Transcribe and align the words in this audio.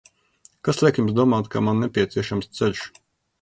Kas 0.67 0.79
liek 0.85 0.97
Jums 1.01 1.13
domāt, 1.19 1.49
ka 1.57 1.63
man 1.67 1.85
nepieciešams 1.87 2.51
ceļš? 2.63 2.83